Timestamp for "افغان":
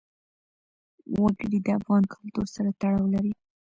1.79-2.03